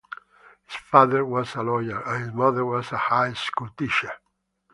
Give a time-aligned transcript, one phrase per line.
[0.65, 4.11] His father was a lawyer and his mother was a high school teacher.